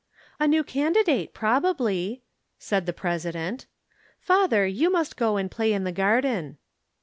[0.39, 2.23] "A new candidate, probably,"
[2.57, 3.67] said the President.
[4.19, 6.57] "Father, you must go and play in the garden."